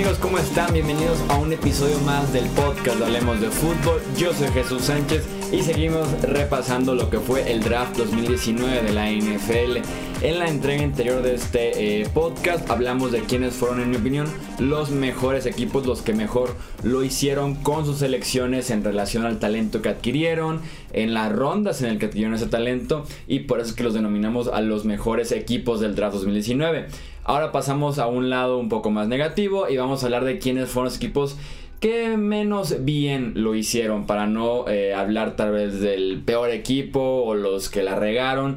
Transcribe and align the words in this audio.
amigos? 0.00 0.18
¿Cómo 0.18 0.38
están? 0.38 0.72
Bienvenidos 0.72 1.18
a 1.28 1.36
un 1.36 1.52
episodio 1.52 1.98
más 1.98 2.32
del 2.32 2.46
podcast 2.50 3.02
Hablemos 3.02 3.38
de 3.38 3.50
Fútbol. 3.50 4.00
Yo 4.16 4.32
soy 4.32 4.48
Jesús 4.48 4.84
Sánchez 4.84 5.26
y 5.52 5.60
seguimos 5.60 6.08
repasando 6.22 6.94
lo 6.94 7.10
que 7.10 7.18
fue 7.18 7.52
el 7.52 7.62
draft 7.62 7.98
2019 7.98 8.82
de 8.82 8.92
la 8.94 9.10
NFL. 9.10 9.86
En 10.22 10.38
la 10.38 10.48
entrega 10.48 10.84
anterior 10.84 11.22
de 11.22 11.34
este 11.34 12.00
eh, 12.00 12.08
podcast 12.14 12.70
hablamos 12.70 13.12
de 13.12 13.20
quiénes 13.20 13.54
fueron, 13.54 13.80
en 13.80 13.90
mi 13.90 13.96
opinión, 13.96 14.26
los 14.58 14.90
mejores 14.90 15.44
equipos, 15.44 15.84
los 15.84 16.00
que 16.00 16.14
mejor 16.14 16.54
lo 16.82 17.02
hicieron 17.02 17.54
con 17.56 17.84
sus 17.84 17.98
selecciones 17.98 18.70
en 18.70 18.82
relación 18.82 19.26
al 19.26 19.38
talento 19.38 19.82
que 19.82 19.90
adquirieron, 19.90 20.62
en 20.94 21.12
las 21.12 21.30
rondas 21.30 21.82
en 21.82 21.90
el 21.90 21.98
que 21.98 22.06
adquirieron 22.06 22.34
ese 22.34 22.46
talento 22.46 23.04
y 23.26 23.40
por 23.40 23.60
eso 23.60 23.70
es 23.70 23.76
que 23.76 23.84
los 23.84 23.92
denominamos 23.92 24.48
a 24.48 24.62
los 24.62 24.86
mejores 24.86 25.30
equipos 25.30 25.80
del 25.80 25.94
draft 25.94 26.14
2019. 26.14 26.86
Ahora 27.30 27.52
pasamos 27.52 28.00
a 28.00 28.08
un 28.08 28.28
lado 28.28 28.58
un 28.58 28.68
poco 28.68 28.90
más 28.90 29.06
negativo 29.06 29.68
y 29.68 29.76
vamos 29.76 30.02
a 30.02 30.06
hablar 30.06 30.24
de 30.24 30.40
quiénes 30.40 30.68
fueron 30.68 30.86
los 30.86 30.96
equipos 30.96 31.38
que 31.78 32.16
menos 32.16 32.84
bien 32.84 33.34
lo 33.36 33.54
hicieron 33.54 34.04
para 34.04 34.26
no 34.26 34.68
eh, 34.68 34.94
hablar 34.94 35.36
tal 35.36 35.52
vez 35.52 35.78
del 35.78 36.22
peor 36.24 36.50
equipo 36.50 37.00
o 37.00 37.36
los 37.36 37.68
que 37.68 37.84
la 37.84 37.94
regaron. 37.94 38.56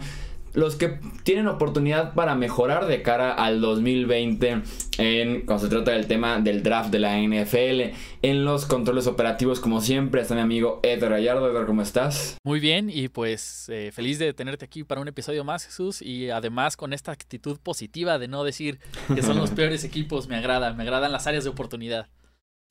Los 0.53 0.75
que 0.75 0.99
tienen 1.23 1.47
oportunidad 1.47 2.13
para 2.13 2.35
mejorar 2.35 2.85
de 2.85 3.01
cara 3.01 3.33
al 3.33 3.59
2020 3.61 4.61
en, 4.97 5.45
cuando 5.45 5.65
se 5.65 5.69
trata 5.69 5.91
del 5.91 6.07
tema 6.07 6.39
del 6.39 6.61
draft 6.63 6.91
de 6.91 6.99
la 6.99 7.17
NFL. 7.17 7.95
En 8.21 8.45
los 8.45 8.65
controles 8.65 9.07
operativos, 9.07 9.59
como 9.59 9.81
siempre, 9.81 10.21
está 10.21 10.35
mi 10.35 10.41
amigo 10.41 10.79
Edgar 10.83 11.11
Gallardo. 11.11 11.49
Edgar, 11.49 11.65
¿cómo 11.65 11.81
estás? 11.81 12.37
Muy 12.43 12.59
bien 12.59 12.89
y 12.89 13.09
pues 13.09 13.67
eh, 13.69 13.91
feliz 13.91 14.19
de 14.19 14.33
tenerte 14.33 14.65
aquí 14.65 14.83
para 14.83 15.01
un 15.01 15.07
episodio 15.07 15.43
más, 15.43 15.65
Jesús. 15.65 16.01
Y 16.01 16.29
además 16.29 16.77
con 16.77 16.93
esta 16.93 17.11
actitud 17.11 17.59
positiva 17.59 18.19
de 18.19 18.27
no 18.27 18.43
decir 18.43 18.79
que 19.13 19.23
son 19.23 19.37
los 19.37 19.49
peores 19.51 19.83
equipos, 19.83 20.27
me 20.27 20.35
agrada, 20.35 20.73
me 20.73 20.83
agradan 20.83 21.11
las 21.11 21.25
áreas 21.27 21.43
de 21.43 21.49
oportunidad. 21.49 22.07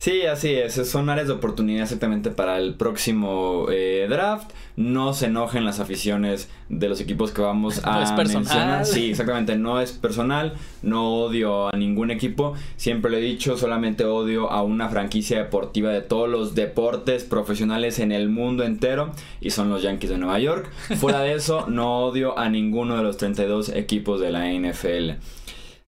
Sí, 0.03 0.23
así 0.23 0.53
es. 0.53 0.75
Son 0.89 1.09
áreas 1.11 1.29
de 1.29 1.35
oportunidad 1.35 1.85
exactamente 1.85 2.33
para 2.33 2.59
el 2.59 2.75
próximo 2.75 3.67
eh, 3.71 4.09
draft. 4.11 4.51
No 4.75 5.15
se 5.15 5.27
enojen 5.27 5.65
las 5.65 5.79
aficiones 5.79 6.51
de 6.69 6.89
los 6.89 7.01
equipos 7.01 7.31
que 7.31 7.41
vamos 7.41 7.81
a 7.85 7.93
no 7.93 8.03
es 8.03 8.11
personal. 8.11 8.43
mencionar. 8.43 8.85
Sí, 8.85 9.11
exactamente. 9.11 9.55
No 9.55 9.81
es 9.81 9.93
personal. 9.93 10.55
No 10.83 11.09
odio 11.23 11.73
a 11.73 11.77
ningún 11.77 12.11
equipo. 12.11 12.55
Siempre 12.77 13.13
lo 13.13 13.19
he 13.19 13.21
dicho, 13.21 13.57
solamente 13.57 14.05
odio 14.05 14.51
a 14.51 14.65
una 14.65 14.89
franquicia 14.89 15.39
deportiva 15.39 15.91
de 15.91 16.01
todos 16.01 16.29
los 16.29 16.57
deportes 16.57 17.23
profesionales 17.23 18.01
en 18.01 18.11
el 18.11 18.29
mundo 18.29 18.65
entero. 18.65 19.13
Y 19.41 19.51
son 19.51 19.71
los 19.71 19.83
Yankees 19.83 20.11
de 20.11 20.19
Nueva 20.19 20.41
York. 20.41 20.69
Fuera 20.99 21.21
de 21.21 21.35
eso, 21.35 21.67
no 21.69 22.01
odio 22.07 22.37
a 22.37 22.49
ninguno 22.49 22.97
de 22.97 23.05
los 23.05 23.19
32 23.19 23.69
equipos 23.69 24.21
de 24.21 24.33
la 24.33 24.51
NFL. 24.53 25.13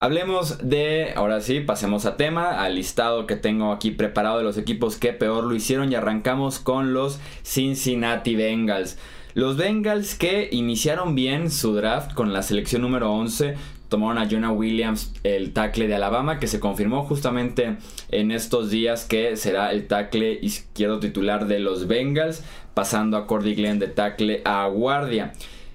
Hablemos 0.03 0.59
de, 0.59 1.13
ahora 1.15 1.41
sí, 1.41 1.61
pasemos 1.61 2.07
a 2.07 2.17
tema, 2.17 2.61
al 2.65 2.75
listado 2.75 3.29
que 3.29 3.37
tengo 3.37 3.71
aquí 3.71 3.93
preparado 3.93 4.39
de 4.39 4.43
los 4.43 4.59
equipos 4.59 4.97
que 4.97 5.13
peor 5.13 5.45
lo 5.45 5.55
hicieron 5.55 5.93
y 5.93 5.95
arrancamos 5.95 6.59
con 6.59 6.93
los 6.93 7.21
Cincinnati 7.45 8.35
Bengals. 8.35 8.99
Los 9.35 9.57
Bengals 9.57 10.17
que 10.17 10.49
iniciaron 10.51 11.15
bien 11.15 11.53
su 11.53 11.73
draft 11.75 12.15
con 12.15 12.33
la 12.33 12.43
selección 12.43 12.83
número 12.83 13.13
11, 13.13 13.55
tomaron 13.89 14.19
a 14.19 14.29
Jonah 14.29 14.51
Williams, 14.51 15.15
el 15.23 15.53
tackle 15.53 15.87
de 15.87 15.95
Alabama, 15.95 16.41
que 16.41 16.49
se 16.49 16.59
confirmó 16.59 17.05
justamente 17.05 17.77
en 18.11 18.33
estos 18.33 18.71
días 18.71 19.05
que 19.05 19.37
será 19.37 19.71
el 19.71 19.87
tackle 19.87 20.37
izquierdo 20.43 20.99
titular 20.99 21.47
de 21.47 21.61
los 21.61 21.87
Bengals, 21.87 22.43
pasando 22.75 23.17
a 23.17 23.29
Cordy 23.29 23.55
Glenn 23.55 23.79
de 23.79 23.87
tackle 23.87 24.43
a 24.45 24.67
guardia. 24.67 25.33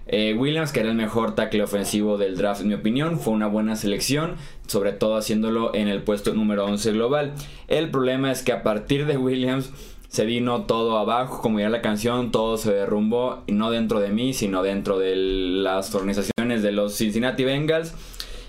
Eh, 0.08 0.36
Williams, 0.38 0.72
que 0.72 0.80
era 0.80 0.90
el 0.90 0.96
mejor 0.96 1.36
tackle 1.36 1.64
ofensivo 1.64 2.18
del 2.18 2.38
draft, 2.38 2.62
en 2.62 2.70
mi 2.70 2.74
opinión, 2.74 3.20
fue 3.20 3.34
una 3.34 3.48
buena 3.48 3.76
selección, 3.76 4.36
sobre 4.68 4.94
todo 4.94 5.18
haciéndolo 5.18 5.76
en 5.76 5.88
el 5.90 6.02
puesto 6.04 6.34
número 6.34 6.66
11 6.66 6.94
global. 6.94 7.34
El 7.68 7.90
problema 7.90 8.32
es 8.32 8.42
que 8.42 8.54
a 8.54 8.64
partir 8.64 9.06
de 9.06 9.18
Williams 9.18 9.72
se 10.08 10.26
vino 10.26 10.64
todo 10.64 10.98
abajo, 10.98 11.42
como 11.42 11.60
ya 11.60 11.70
la 11.70 11.82
canción, 11.82 12.32
todo 12.32 12.58
se 12.58 12.74
derrumbó, 12.74 13.44
no 13.48 13.70
dentro 13.70 14.00
de 14.00 14.10
mí, 14.10 14.34
sino 14.34 14.64
dentro 14.64 14.98
de 14.98 15.16
las 15.16 15.94
organizaciones 15.94 16.64
de 16.64 16.72
los 16.72 16.96
Cincinnati 16.96 17.44
Bengals. 17.44 17.94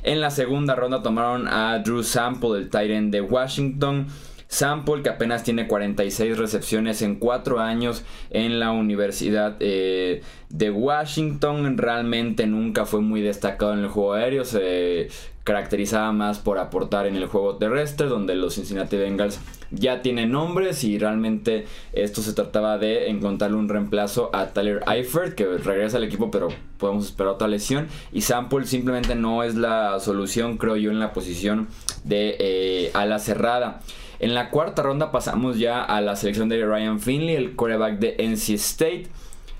En 0.04 0.20
la 0.20 0.30
segunda 0.30 0.76
ronda 0.76 1.02
tomaron 1.02 1.48
a 1.48 1.80
Drew 1.80 2.04
Sample, 2.04 2.56
el 2.56 2.70
Titan 2.70 3.10
de 3.10 3.20
Washington. 3.20 4.06
Sample, 4.48 5.02
que 5.02 5.10
apenas 5.10 5.44
tiene 5.44 5.68
46 5.68 6.38
recepciones 6.38 7.02
en 7.02 7.16
4 7.16 7.60
años 7.60 8.02
en 8.30 8.58
la 8.58 8.70
Universidad 8.72 9.56
eh, 9.60 10.22
de 10.48 10.70
Washington, 10.70 11.76
realmente 11.76 12.46
nunca 12.46 12.86
fue 12.86 13.00
muy 13.00 13.20
destacado 13.20 13.74
en 13.74 13.80
el 13.80 13.88
juego 13.88 14.14
aéreo, 14.14 14.44
se 14.46 15.08
caracterizaba 15.44 16.12
más 16.12 16.38
por 16.38 16.58
aportar 16.58 17.06
en 17.06 17.16
el 17.16 17.26
juego 17.26 17.56
terrestre, 17.56 18.06
donde 18.06 18.34
los 18.34 18.54
Cincinnati 18.54 18.96
Bengals 18.96 19.40
ya 19.70 20.02
tienen 20.02 20.30
nombres 20.30 20.84
y 20.84 20.98
realmente 20.98 21.66
esto 21.92 22.22
se 22.22 22.32
trataba 22.32 22.78
de 22.78 23.08
encontrarle 23.08 23.56
un 23.56 23.68
reemplazo 23.68 24.30
a 24.34 24.48
Tyler 24.48 24.80
Eifert, 24.86 25.34
que 25.34 25.46
regresa 25.46 25.98
al 25.98 26.04
equipo, 26.04 26.30
pero 26.30 26.48
podemos 26.78 27.06
esperar 27.06 27.32
otra 27.34 27.48
lesión. 27.48 27.88
Y 28.12 28.22
Sample 28.22 28.66
simplemente 28.66 29.14
no 29.14 29.42
es 29.42 29.54
la 29.54 30.00
solución, 30.00 30.58
creo 30.58 30.76
yo, 30.76 30.90
en 30.90 31.00
la 31.00 31.12
posición 31.12 31.68
de 32.04 32.36
eh, 32.38 32.90
ala 32.94 33.18
cerrada. 33.18 33.80
En 34.20 34.34
la 34.34 34.50
cuarta 34.50 34.82
ronda 34.82 35.12
pasamos 35.12 35.58
ya 35.58 35.82
a 35.82 36.00
la 36.00 36.16
selección 36.16 36.48
de 36.48 36.64
Ryan 36.64 37.00
Finley, 37.00 37.36
el 37.36 37.54
quarterback 37.54 37.98
de 37.98 38.16
NC 38.18 38.50
State. 38.54 39.06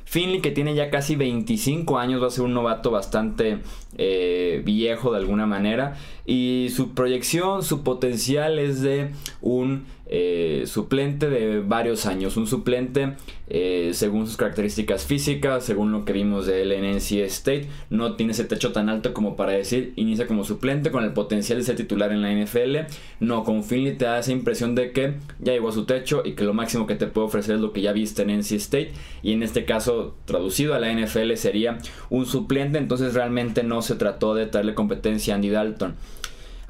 Finley 0.04 0.41
que 0.41 0.50
tiene 0.50 0.74
ya 0.74 0.91
casi 0.91 1.16
25 1.16 1.98
años, 1.98 2.22
va 2.22 2.28
a 2.28 2.30
ser 2.30 2.44
un 2.44 2.54
novato 2.54 2.91
bastante 2.91 3.58
eh, 3.98 4.62
viejo 4.64 5.12
de 5.12 5.19
alguna 5.19 5.46
manera. 5.46 5.96
Y 6.24 6.69
su 6.74 6.94
proyección, 6.94 7.62
su 7.62 7.82
potencial 7.82 8.58
es 8.58 8.80
de 8.80 9.10
un 9.42 9.84
eh, 10.10 10.64
suplente 10.66 11.28
de 11.28 11.60
varios 11.60 12.06
años. 12.06 12.36
Un 12.36 12.46
suplente 12.46 13.14
eh, 13.50 13.91
según 13.92 14.26
sus 14.26 14.36
características 14.36 15.04
físicas, 15.04 15.64
según 15.64 15.92
lo 15.92 16.04
que 16.04 16.12
vimos 16.12 16.46
de 16.46 16.62
él 16.62 16.72
en 16.72 16.84
NC 16.84 17.24
State. 17.26 17.66
No 17.91 18.16
tiene 18.16 18.32
ese 18.32 18.44
techo 18.44 18.72
tan 18.72 18.88
alto 18.88 19.12
como 19.12 19.36
para 19.36 19.52
decir 19.52 19.92
inicia 19.96 20.26
como 20.26 20.44
suplente 20.44 20.91
con 20.91 21.04
el 21.04 21.12
potencial 21.12 21.58
de 21.58 21.64
ser 21.64 21.76
titular 21.76 22.10
en 22.12 22.22
la 22.22 22.32
NFL. 22.32 22.91
No, 23.20 23.44
con 23.44 23.64
Finley 23.64 23.96
te 23.96 24.06
da 24.06 24.19
esa 24.19 24.32
impresión 24.32 24.74
de 24.74 24.92
que 24.92 25.14
ya 25.41 25.52
llegó 25.52 25.69
a 25.69 25.72
su 25.72 25.84
techo 25.84 26.22
y 26.25 26.32
que 26.32 26.44
lo 26.44 26.54
máximo 26.54 26.86
que 26.86 26.94
te 26.94 27.06
puede 27.06 27.26
ofrecer 27.26 27.56
es 27.56 27.60
lo 27.60 27.72
que 27.72 27.82
ya 27.82 27.92
viste 27.92 28.22
en 28.22 28.30
NC 28.30 28.52
State. 28.52 28.92
Y 29.22 29.32
en 29.32 29.42
este 29.42 29.64
caso, 29.64 30.16
traducido 30.25 30.75
a 30.75 30.80
la 30.80 30.92
NFL, 30.92 31.34
sería 31.34 31.78
un 32.08 32.25
suplente. 32.26 32.78
Entonces 32.78 33.14
realmente 33.14 33.62
no 33.62 33.82
se 33.82 33.94
trató 33.94 34.34
de 34.34 34.46
darle 34.46 34.75
competencia 34.75 35.34
a 35.34 35.36
Andy 35.36 35.50
Dalton. 35.50 35.94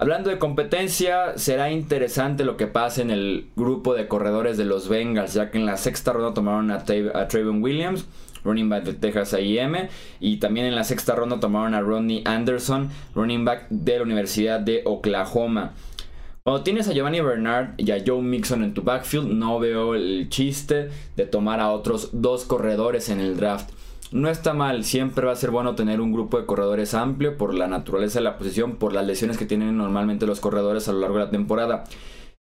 Hablando 0.00 0.30
de 0.30 0.38
competencia, 0.38 1.36
será 1.36 1.72
interesante 1.72 2.44
lo 2.44 2.56
que 2.56 2.68
pase 2.68 3.02
en 3.02 3.10
el 3.10 3.48
grupo 3.56 3.94
de 3.94 4.06
corredores 4.06 4.56
de 4.56 4.64
los 4.64 4.88
Bengals, 4.88 5.34
ya 5.34 5.50
que 5.50 5.58
en 5.58 5.66
la 5.66 5.76
sexta 5.76 6.12
ronda 6.12 6.34
tomaron 6.34 6.70
a, 6.70 6.84
Trayvon 6.84 7.60
Williams, 7.60 8.06
running 8.44 8.68
back 8.68 8.84
de 8.84 8.92
Texas 8.94 9.34
A&M, 9.34 9.88
y 10.20 10.36
también 10.36 10.66
en 10.66 10.76
la 10.76 10.84
sexta 10.84 11.16
ronda 11.16 11.40
tomaron 11.40 11.74
a 11.74 11.80
Rodney 11.80 12.22
Anderson, 12.26 12.90
running 13.16 13.44
back 13.44 13.66
de 13.70 13.96
la 13.96 14.04
Universidad 14.04 14.60
de 14.60 14.82
Oklahoma. 14.84 15.72
Cuando 16.44 16.62
tienes 16.62 16.86
a 16.86 16.92
Giovanni 16.92 17.20
Bernard 17.20 17.70
y 17.76 17.90
a 17.90 18.00
Joe 18.06 18.22
Mixon 18.22 18.62
en 18.62 18.74
tu 18.74 18.82
backfield, 18.82 19.32
no 19.32 19.58
veo 19.58 19.96
el 19.96 20.28
chiste 20.28 20.90
de 21.16 21.26
tomar 21.26 21.58
a 21.58 21.70
otros 21.70 22.10
dos 22.12 22.44
corredores 22.44 23.08
en 23.08 23.18
el 23.18 23.36
draft. 23.36 23.70
No 24.10 24.30
está 24.30 24.54
mal, 24.54 24.84
siempre 24.84 25.26
va 25.26 25.32
a 25.32 25.36
ser 25.36 25.50
bueno 25.50 25.74
tener 25.74 26.00
un 26.00 26.12
grupo 26.12 26.38
de 26.38 26.46
corredores 26.46 26.94
amplio 26.94 27.36
por 27.36 27.52
la 27.52 27.66
naturaleza 27.68 28.20
de 28.20 28.24
la 28.24 28.38
posición, 28.38 28.76
por 28.76 28.94
las 28.94 29.06
lesiones 29.06 29.36
que 29.36 29.44
tienen 29.44 29.76
normalmente 29.76 30.26
los 30.26 30.40
corredores 30.40 30.88
a 30.88 30.92
lo 30.92 31.00
largo 31.00 31.18
de 31.18 31.24
la 31.24 31.30
temporada. 31.30 31.84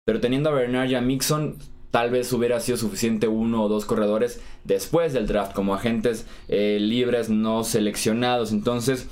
Pero 0.06 0.20
teniendo 0.20 0.50
a 0.50 0.52
Bernard 0.52 0.88
y 0.88 0.94
a 0.94 1.00
Mixon, 1.00 1.56
tal 1.90 2.10
vez 2.10 2.32
hubiera 2.32 2.60
sido 2.60 2.78
suficiente 2.78 3.26
uno 3.26 3.64
o 3.64 3.68
dos 3.68 3.86
corredores 3.86 4.40
después 4.62 5.12
del 5.12 5.26
draft, 5.26 5.52
como 5.52 5.74
agentes 5.74 6.26
eh, 6.46 6.78
libres 6.80 7.28
no 7.28 7.64
seleccionados. 7.64 8.52
Entonces, 8.52 9.08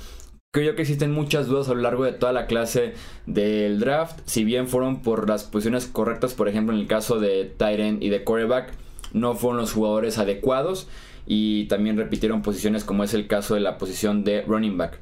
creo 0.53 0.73
que 0.75 0.83
existen 0.83 1.11
muchas 1.11 1.47
dudas 1.47 1.67
a 1.67 1.73
lo 1.73 1.81
largo 1.81 2.05
de 2.05 2.13
toda 2.13 2.31
la 2.31 2.47
clase 2.47 2.93
del 3.25 3.81
draft. 3.81 4.21
Si 4.25 4.45
bien 4.45 4.69
fueron 4.69 5.01
por 5.01 5.27
las 5.27 5.43
posiciones 5.43 5.85
correctas, 5.85 6.33
por 6.33 6.47
ejemplo, 6.47 6.73
en 6.73 6.79
el 6.79 6.87
caso 6.87 7.19
de 7.19 7.43
Tyren 7.43 8.01
y 8.01 8.07
de 8.07 8.23
quarterback, 8.23 8.71
no 9.11 9.35
fueron 9.35 9.57
los 9.57 9.73
jugadores 9.73 10.17
adecuados 10.17 10.87
y 11.27 11.65
también 11.67 11.97
repitieron 11.97 12.41
posiciones 12.41 12.83
como 12.83 13.03
es 13.03 13.13
el 13.13 13.27
caso 13.27 13.53
de 13.53 13.59
la 13.59 13.77
posición 13.77 14.23
de 14.23 14.41
running 14.43 14.77
back. 14.77 14.99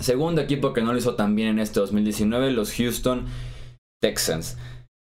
Segundo 0.00 0.40
equipo 0.40 0.72
que 0.72 0.82
no 0.82 0.92
lo 0.92 0.98
hizo 0.98 1.16
tan 1.16 1.34
bien 1.34 1.48
en 1.48 1.58
este 1.58 1.80
2019, 1.80 2.52
los 2.52 2.74
Houston 2.74 3.26
Texans. 4.00 4.58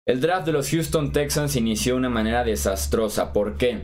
El 0.07 0.21
draft 0.21 0.47
de 0.47 0.53
los 0.53 0.71
Houston 0.71 1.13
Texans 1.13 1.57
inició 1.57 1.95
de 1.95 1.99
una 1.99 2.09
manera 2.09 2.45
desastrosa. 2.45 3.33
¿Por 3.33 3.57
qué? 3.59 3.83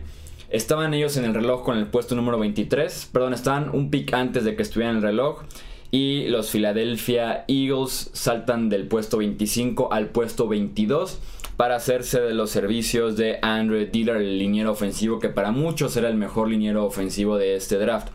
Estaban 0.48 0.94
ellos 0.94 1.16
en 1.16 1.24
el 1.24 1.34
reloj 1.34 1.64
con 1.64 1.76
el 1.76 1.88
puesto 1.88 2.14
número 2.14 2.38
23. 2.38 3.10
Perdón, 3.12 3.34
estaban 3.34 3.68
un 3.74 3.90
pick 3.90 4.14
antes 4.14 4.44
de 4.44 4.56
que 4.56 4.62
estuvieran 4.62 4.96
en 4.96 5.02
el 5.02 5.08
reloj. 5.08 5.42
Y 5.90 6.26
los 6.28 6.50
Philadelphia 6.50 7.44
Eagles 7.48 8.10
saltan 8.12 8.68
del 8.68 8.88
puesto 8.88 9.18
25 9.18 9.92
al 9.92 10.08
puesto 10.08 10.48
22 10.48 11.20
para 11.56 11.76
hacerse 11.76 12.20
de 12.20 12.34
los 12.34 12.50
servicios 12.50 13.16
de 13.16 13.38
Andrew 13.40 13.88
Dillard, 13.90 14.20
el 14.20 14.38
liniero 14.38 14.72
ofensivo 14.72 15.18
que 15.18 15.28
para 15.28 15.52
muchos 15.52 15.96
era 15.96 16.08
el 16.08 16.16
mejor 16.16 16.48
liniero 16.48 16.84
ofensivo 16.84 17.38
de 17.38 17.56
este 17.56 17.78
draft. 17.78 18.08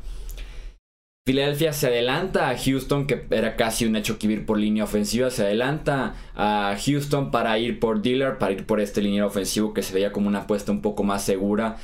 Filadelfia 1.23 1.71
se 1.71 1.87
adelanta 1.87 2.49
a 2.49 2.57
Houston, 2.57 3.05
que 3.05 3.25
era 3.29 3.55
casi 3.55 3.85
un 3.85 3.95
hecho 3.95 4.17
que 4.17 4.25
ir 4.25 4.45
por 4.45 4.57
línea 4.57 4.83
ofensiva. 4.83 5.29
Se 5.29 5.43
adelanta 5.43 6.15
a 6.35 6.75
Houston 6.83 7.29
para 7.29 7.59
ir 7.59 7.79
por 7.79 8.01
Dillard, 8.01 8.39
para 8.39 8.53
ir 8.53 8.65
por 8.65 8.79
este 8.79 9.03
línea 9.03 9.25
ofensivo 9.25 9.73
que 9.73 9.83
se 9.83 9.93
veía 9.93 10.11
como 10.11 10.27
una 10.27 10.39
apuesta 10.39 10.71
un 10.71 10.81
poco 10.81 11.03
más 11.03 11.23
segura 11.23 11.77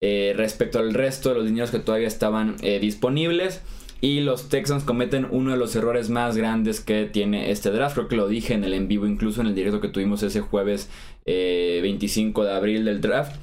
eh, 0.00 0.34
respecto 0.36 0.78
al 0.78 0.94
resto 0.94 1.30
de 1.30 1.34
los 1.34 1.46
dineros 1.46 1.72
que 1.72 1.80
todavía 1.80 2.06
estaban 2.06 2.56
eh, 2.62 2.78
disponibles. 2.78 3.60
Y 4.00 4.20
los 4.20 4.48
Texans 4.48 4.84
cometen 4.84 5.26
uno 5.30 5.52
de 5.52 5.56
los 5.56 5.74
errores 5.74 6.10
más 6.10 6.36
grandes 6.36 6.80
que 6.80 7.06
tiene 7.06 7.50
este 7.50 7.70
draft. 7.70 7.94
Creo 7.94 8.08
que 8.08 8.16
lo 8.16 8.28
dije 8.28 8.54
en 8.54 8.64
el 8.64 8.74
en 8.74 8.88
vivo, 8.88 9.06
incluso 9.06 9.40
en 9.40 9.46
el 9.46 9.54
directo 9.54 9.80
que 9.80 9.88
tuvimos 9.88 10.22
ese 10.22 10.40
jueves 10.40 10.90
25 11.24 12.42
eh, 12.42 12.46
de 12.46 12.52
abril 12.52 12.84
del 12.84 13.00
draft. 13.00 13.36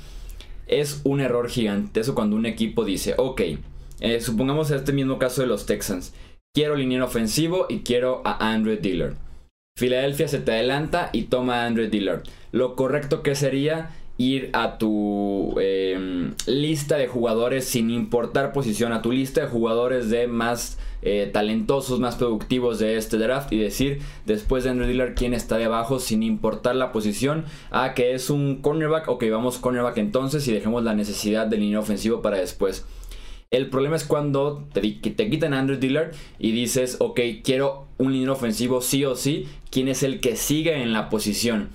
Es 0.67 1.01
un 1.03 1.21
error 1.21 1.49
gigante 1.49 1.99
eso 1.99 2.15
cuando 2.15 2.35
un 2.35 2.45
equipo 2.45 2.85
dice, 2.85 3.15
ok, 3.17 3.41
eh, 3.99 4.21
supongamos 4.21 4.71
este 4.71 4.93
mismo 4.93 5.19
caso 5.19 5.41
de 5.41 5.47
los 5.47 5.65
Texans. 5.65 6.13
Quiero 6.55 6.75
liniero 6.75 7.05
ofensivo 7.05 7.65
y 7.67 7.79
quiero 7.79 8.21
a 8.25 8.53
Andrew 8.53 8.77
Dillard. 8.79 9.15
Filadelfia 9.75 10.27
se 10.27 10.39
te 10.39 10.51
adelanta 10.51 11.09
y 11.13 11.23
toma 11.23 11.63
a 11.63 11.65
Andrew 11.65 11.89
Dillard. 11.89 12.23
Lo 12.51 12.75
correcto 12.75 13.23
que 13.23 13.33
sería 13.33 13.89
ir 14.17 14.49
a 14.53 14.77
tu 14.77 15.55
em, 15.59 16.33
lista 16.45 16.97
de 16.97 17.07
jugadores 17.07 17.65
sin 17.65 17.89
importar 17.89 18.53
posición, 18.53 18.93
a 18.93 19.01
tu 19.01 19.11
lista 19.11 19.41
de 19.41 19.47
jugadores 19.47 20.09
de 20.09 20.27
más 20.27 20.77
eh, 21.01 21.29
talentosos, 21.33 21.99
más 21.99 22.15
productivos 22.15 22.79
de 22.79 22.97
este 22.97 23.17
draft 23.17 23.51
y 23.51 23.57
decir 23.57 24.01
después 24.25 24.63
de 24.63 24.69
Andrew 24.69 24.87
Dillard 24.87 25.15
quién 25.15 25.33
está 25.33 25.57
de 25.57 25.65
abajo 25.65 25.99
sin 25.99 26.23
importar 26.23 26.75
la 26.75 26.91
posición, 26.91 27.45
a 27.71 27.93
que 27.93 28.13
es 28.13 28.29
un 28.29 28.61
cornerback, 28.61 29.09
ok 29.09 29.25
vamos 29.31 29.57
cornerback 29.57 29.97
entonces 29.97 30.47
y 30.47 30.53
dejemos 30.53 30.83
la 30.83 30.93
necesidad 30.93 31.47
del 31.47 31.61
línea 31.61 31.79
ofensivo 31.79 32.21
para 32.21 32.37
después. 32.37 32.85
El 33.49 33.69
problema 33.69 33.95
es 33.95 34.03
cuando 34.03 34.67
te, 34.73 34.81
te 34.81 35.29
quitan 35.29 35.53
a 35.53 35.59
Andrew 35.59 35.77
Dillard 35.77 36.11
y 36.39 36.53
dices, 36.53 36.97
ok, 36.99 37.19
quiero 37.43 37.85
un 37.97 38.13
línea 38.13 38.31
ofensivo 38.31 38.81
sí 38.81 39.05
o 39.05 39.15
sí, 39.15 39.47
quién 39.69 39.87
es 39.87 40.01
el 40.03 40.21
que 40.21 40.35
sigue 40.35 40.81
en 40.81 40.91
la 40.91 41.09
posición. 41.09 41.69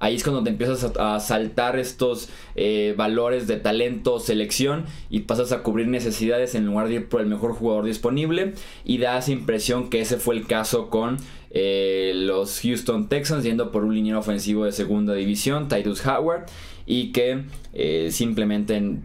Ahí 0.00 0.16
es 0.16 0.24
cuando 0.24 0.42
te 0.42 0.48
empiezas 0.48 0.92
a, 0.98 1.20
saltar 1.20 1.78
estos 1.78 2.30
eh, 2.56 2.94
valores 2.96 3.46
de 3.46 3.58
talento, 3.58 4.18
selección 4.18 4.86
y 5.10 5.20
pasas 5.20 5.52
a 5.52 5.62
cubrir 5.62 5.88
necesidades 5.88 6.54
en 6.54 6.64
lugar 6.64 6.88
de 6.88 6.94
ir 6.94 7.08
por 7.08 7.20
el 7.20 7.26
mejor 7.26 7.52
jugador 7.52 7.84
disponible. 7.84 8.54
Y 8.82 8.96
da 8.96 9.18
esa 9.18 9.30
impresión 9.30 9.90
que 9.90 10.00
ese 10.00 10.16
fue 10.16 10.36
el 10.36 10.46
caso 10.46 10.88
con 10.88 11.18
eh, 11.50 12.12
los 12.14 12.60
Houston 12.60 13.10
Texans 13.10 13.44
yendo 13.44 13.70
por 13.70 13.84
un 13.84 13.94
liniero 13.94 14.18
ofensivo 14.18 14.64
de 14.64 14.72
segunda 14.72 15.12
división, 15.12 15.68
Titus 15.68 16.06
Howard, 16.06 16.46
y 16.86 17.12
que 17.12 17.44
eh, 17.74 18.08
simplemente 18.10 19.00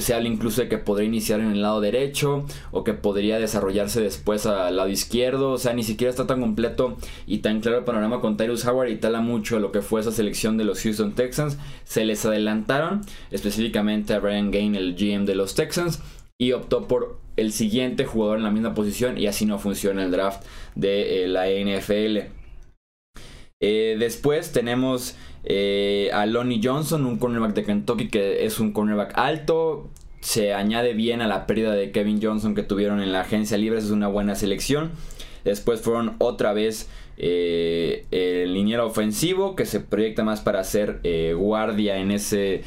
se 0.00 0.14
habla 0.14 0.28
incluso 0.28 0.60
de 0.62 0.68
que 0.68 0.78
podría 0.78 1.08
iniciar 1.08 1.40
en 1.40 1.52
el 1.52 1.62
lado 1.62 1.80
derecho 1.80 2.44
o 2.70 2.84
que 2.84 2.94
podría 2.94 3.38
desarrollarse 3.38 4.00
después 4.00 4.46
al 4.46 4.76
lado 4.76 4.88
izquierdo. 4.88 5.52
O 5.52 5.58
sea, 5.58 5.72
ni 5.72 5.82
siquiera 5.82 6.10
está 6.10 6.26
tan 6.26 6.40
completo 6.40 6.96
y 7.26 7.38
tan 7.38 7.60
claro 7.60 7.78
el 7.78 7.84
panorama 7.84 8.20
con 8.20 8.36
Tyrus 8.36 8.64
Howard 8.64 8.88
y 8.88 8.96
tala 8.96 9.20
mucho 9.20 9.58
lo 9.58 9.72
que 9.72 9.82
fue 9.82 10.00
esa 10.00 10.12
selección 10.12 10.56
de 10.56 10.64
los 10.64 10.82
Houston 10.82 11.14
Texans. 11.14 11.58
Se 11.84 12.04
les 12.04 12.24
adelantaron 12.24 13.02
específicamente 13.30 14.14
a 14.14 14.20
Brian 14.20 14.50
Gain, 14.50 14.74
el 14.74 14.94
GM 14.94 15.24
de 15.24 15.34
los 15.34 15.54
Texans, 15.54 16.00
y 16.38 16.52
optó 16.52 16.88
por 16.88 17.18
el 17.36 17.52
siguiente 17.52 18.04
jugador 18.04 18.38
en 18.38 18.44
la 18.44 18.50
misma 18.50 18.74
posición 18.74 19.18
y 19.18 19.26
así 19.26 19.46
no 19.46 19.58
funciona 19.58 20.04
el 20.04 20.10
draft 20.10 20.44
de 20.74 21.24
eh, 21.24 21.28
la 21.28 21.46
NFL. 21.46 22.39
Eh, 23.62 23.96
después 23.98 24.52
tenemos 24.52 25.16
eh, 25.44 26.08
a 26.14 26.24
Lonnie 26.24 26.62
Johnson, 26.64 27.04
un 27.04 27.18
cornerback 27.18 27.52
de 27.52 27.64
Kentucky 27.64 28.08
que 28.08 28.46
es 28.46 28.58
un 28.58 28.72
cornerback 28.72 29.12
alto. 29.16 29.90
Se 30.20 30.54
añade 30.54 30.94
bien 30.94 31.20
a 31.20 31.26
la 31.26 31.46
pérdida 31.46 31.74
de 31.74 31.92
Kevin 31.92 32.20
Johnson 32.22 32.54
que 32.54 32.62
tuvieron 32.62 33.02
en 33.02 33.12
la 33.12 33.20
agencia 33.20 33.58
libre. 33.58 33.78
Es 33.78 33.90
una 33.90 34.08
buena 34.08 34.34
selección. 34.34 34.92
Después 35.44 35.82
fueron 35.82 36.16
otra 36.18 36.54
vez 36.54 36.88
eh, 37.18 38.06
el 38.10 38.54
liniero 38.54 38.86
ofensivo 38.86 39.56
que 39.56 39.66
se 39.66 39.80
proyecta 39.80 40.24
más 40.24 40.40
para 40.40 40.64
ser 40.64 41.00
eh, 41.02 41.34
guardia 41.36 41.98
en 41.98 42.12
ese 42.12 42.62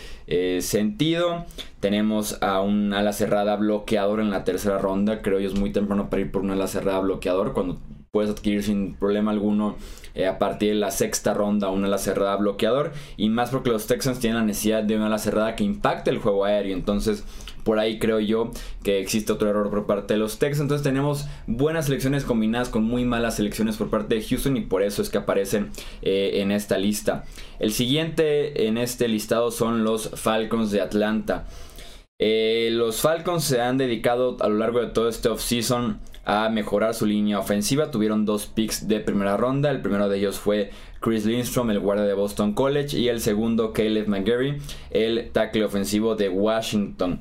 sentido. 0.61 1.45
Tenemos 1.79 2.37
a 2.41 2.61
un 2.61 2.93
ala 2.93 3.13
cerrada 3.13 3.55
bloqueador 3.55 4.19
en 4.19 4.29
la 4.29 4.43
tercera 4.43 4.77
ronda. 4.77 5.23
Creo 5.23 5.39
que 5.39 5.45
es 5.45 5.55
muy 5.55 5.71
temprano 5.71 6.11
para 6.11 6.21
ir 6.21 6.31
por 6.31 6.43
un 6.43 6.51
ala 6.51 6.67
cerrada 6.67 6.99
bloqueador 6.99 7.53
cuando 7.53 7.79
puedes 8.13 8.29
adquirir 8.29 8.61
sin 8.61 8.93
problema 8.93 9.31
alguno 9.31 9.75
eh, 10.13 10.27
a 10.27 10.37
partir 10.37 10.69
de 10.69 10.75
la 10.75 10.91
sexta 10.91 11.33
ronda 11.33 11.71
una 11.71 11.87
ala 11.87 11.97
cerrada 11.97 12.35
bloqueador 12.35 12.93
y 13.17 13.29
más 13.29 13.49
porque 13.49 13.71
los 13.71 13.87
Texans 13.87 14.19
tienen 14.19 14.37
la 14.37 14.45
necesidad 14.45 14.83
de 14.83 14.97
una 14.97 15.07
ala 15.07 15.17
cerrada 15.17 15.55
que 15.55 15.63
impacte 15.63 16.11
el 16.11 16.19
juego 16.19 16.45
aéreo 16.45 16.77
entonces 16.77 17.23
por 17.63 17.79
ahí 17.79 17.97
creo 17.97 18.19
yo 18.19 18.51
que 18.83 18.99
existe 18.99 19.33
otro 19.33 19.49
error 19.49 19.71
por 19.71 19.87
parte 19.87 20.13
de 20.13 20.19
los 20.19 20.37
Texans. 20.37 20.63
Entonces 20.63 20.83
tenemos 20.83 21.27
buenas 21.47 21.85
selecciones 21.85 22.25
combinadas 22.25 22.67
con 22.67 22.83
muy 22.83 23.05
malas 23.05 23.37
selecciones 23.37 23.77
por 23.77 23.89
parte 23.89 24.15
de 24.15 24.21
Houston 24.21 24.57
y 24.57 24.61
por 24.61 24.83
eso 24.83 25.01
es 25.01 25.09
que 25.09 25.17
aparecen 25.17 25.69
eh, 26.01 26.41
en 26.41 26.51
esta 26.51 26.77
lista. 26.77 27.23
El 27.59 27.71
siguiente 27.71 28.67
en 28.67 28.77
este 28.77 29.07
listado 29.07 29.49
son 29.49 29.85
los 29.85 30.09
Falcons 30.09 30.71
de 30.71 30.81
Atlanta. 30.81 31.45
Eh, 32.25 32.69
los 32.71 33.01
Falcons 33.01 33.43
se 33.43 33.59
han 33.59 33.77
dedicado 33.77 34.37
a 34.39 34.47
lo 34.47 34.57
largo 34.57 34.79
de 34.79 34.87
todo 34.87 35.09
este 35.09 35.27
offseason 35.27 35.99
a 36.23 36.47
mejorar 36.47 36.93
su 36.93 37.05
línea 37.05 37.37
ofensiva. 37.37 37.91
Tuvieron 37.91 38.23
dos 38.23 38.45
picks 38.45 38.87
de 38.87 39.01
primera 39.01 39.35
ronda. 39.35 39.69
El 39.69 39.81
primero 39.81 40.07
de 40.07 40.19
ellos 40.19 40.39
fue 40.39 40.71
Chris 41.01 41.25
Lindstrom, 41.25 41.69
el 41.69 41.81
guardia 41.81 42.05
de 42.05 42.13
Boston 42.13 42.53
College. 42.53 42.97
Y 42.97 43.09
el 43.09 43.19
segundo, 43.19 43.73
Caleb 43.73 44.07
McGarry, 44.07 44.57
el 44.89 45.31
tackle 45.33 45.65
ofensivo 45.65 46.15
de 46.15 46.29
Washington. 46.29 47.19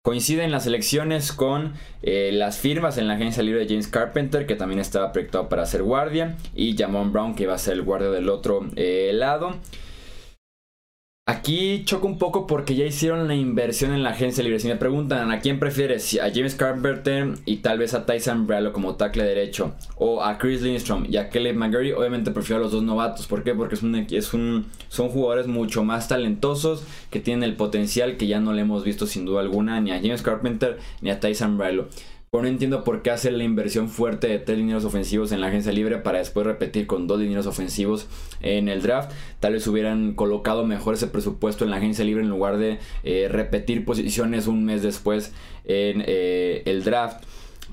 Coinciden 0.00 0.50
las 0.50 0.66
elecciones 0.66 1.30
con 1.34 1.74
eh, 2.00 2.30
las 2.32 2.56
firmas 2.56 2.96
en 2.96 3.08
la 3.08 3.14
agencia 3.16 3.42
libre 3.42 3.60
de 3.60 3.68
James 3.68 3.88
Carpenter, 3.88 4.46
que 4.46 4.56
también 4.56 4.80
estaba 4.80 5.12
proyectado 5.12 5.50
para 5.50 5.66
ser 5.66 5.82
guardia, 5.82 6.38
y 6.54 6.78
Jamon 6.78 7.12
Brown, 7.12 7.34
que 7.34 7.42
iba 7.42 7.52
a 7.52 7.58
ser 7.58 7.74
el 7.74 7.82
guardia 7.82 8.08
del 8.08 8.30
otro 8.30 8.66
eh, 8.76 9.10
lado. 9.12 9.56
Aquí 11.26 11.84
choco 11.86 12.06
un 12.06 12.18
poco 12.18 12.46
porque 12.46 12.74
ya 12.74 12.84
hicieron 12.84 13.28
la 13.28 13.34
inversión 13.34 13.94
en 13.94 14.02
la 14.02 14.10
agencia 14.10 14.44
libre. 14.44 14.60
Si 14.60 14.68
me 14.68 14.76
preguntan 14.76 15.30
a 15.30 15.40
quién 15.40 15.58
prefieres, 15.58 16.20
a 16.20 16.30
James 16.30 16.54
Carpenter 16.54 17.32
y 17.46 17.56
tal 17.56 17.78
vez 17.78 17.94
a 17.94 18.04
Tyson 18.04 18.46
Brallo 18.46 18.74
como 18.74 18.96
tackle 18.96 19.24
derecho, 19.24 19.72
o 19.96 20.22
a 20.22 20.36
Chris 20.36 20.60
Lindstrom 20.60 21.06
y 21.08 21.16
a 21.16 21.30
Kelly 21.30 21.54
McGarry, 21.54 21.92
obviamente 21.92 22.30
prefiero 22.30 22.60
a 22.60 22.64
los 22.64 22.72
dos 22.72 22.82
novatos. 22.82 23.26
¿Por 23.26 23.42
qué? 23.42 23.54
Porque 23.54 23.74
es 23.74 23.82
un, 23.82 23.94
es 23.94 24.34
un, 24.34 24.66
son 24.88 25.08
jugadores 25.08 25.46
mucho 25.46 25.82
más 25.82 26.08
talentosos 26.08 26.84
que 27.08 27.20
tienen 27.20 27.42
el 27.42 27.56
potencial 27.56 28.18
que 28.18 28.26
ya 28.26 28.38
no 28.38 28.52
le 28.52 28.60
hemos 28.60 28.84
visto 28.84 29.06
sin 29.06 29.24
duda 29.24 29.40
alguna 29.40 29.80
ni 29.80 29.92
a 29.92 30.02
James 30.02 30.20
Carpenter 30.20 30.78
ni 31.00 31.08
a 31.08 31.20
Tyson 31.20 31.56
Brallo 31.56 31.88
no 32.42 32.48
entiendo 32.48 32.82
por 32.82 33.02
qué 33.02 33.10
hacer 33.10 33.32
la 33.34 33.44
inversión 33.44 33.88
fuerte 33.88 34.26
de 34.26 34.38
tres 34.40 34.58
dineros 34.58 34.84
ofensivos 34.84 35.30
en 35.30 35.40
la 35.40 35.46
agencia 35.46 35.72
libre 35.72 35.98
para 35.98 36.18
después 36.18 36.46
repetir 36.46 36.86
con 36.86 37.06
dos 37.06 37.20
dineros 37.20 37.46
ofensivos 37.46 38.08
en 38.40 38.68
el 38.68 38.82
draft. 38.82 39.12
Tal 39.40 39.52
vez 39.52 39.66
hubieran 39.66 40.14
colocado 40.14 40.66
mejor 40.66 40.94
ese 40.94 41.06
presupuesto 41.06 41.64
en 41.64 41.70
la 41.70 41.76
agencia 41.76 42.04
libre 42.04 42.24
en 42.24 42.30
lugar 42.30 42.56
de 42.56 42.78
eh, 43.04 43.28
repetir 43.30 43.84
posiciones 43.84 44.46
un 44.46 44.64
mes 44.64 44.82
después 44.82 45.32
en 45.64 46.02
eh, 46.06 46.62
el 46.66 46.82
draft. 46.82 47.24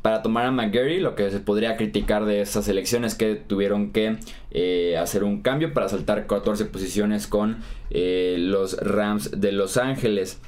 Para 0.03 0.21
tomar 0.21 0.45
a 0.45 0.51
McGarry, 0.51 0.99
lo 0.99 1.15
que 1.15 1.29
se 1.31 1.39
podría 1.39 1.75
criticar 1.75 2.25
de 2.25 2.41
estas 2.41 2.67
elecciones 2.67 3.13
es 3.13 3.17
que 3.17 3.35
tuvieron 3.35 3.91
que 3.91 4.17
eh, 4.51 4.97
hacer 4.97 5.23
un 5.23 5.41
cambio 5.41 5.73
para 5.73 5.89
saltar 5.89 6.27
14 6.27 6.65
posiciones 6.65 7.27
con 7.27 7.57
los 7.89 8.77
Rams 8.77 9.41
de 9.41 9.51
Los 9.51 9.77
Ángeles. 9.77 10.39